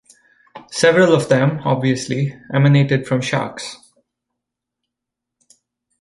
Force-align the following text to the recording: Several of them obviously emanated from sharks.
Several 0.71 1.13
of 1.13 1.29
them 1.29 1.59
obviously 1.63 2.33
emanated 2.51 3.05
from 3.05 3.21
sharks. 3.21 3.77